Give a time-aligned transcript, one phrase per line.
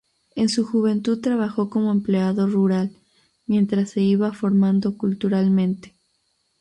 [0.35, 2.91] En su juventud trabajó como empleado rural,
[3.45, 5.93] mientras se iba formando culturalmente.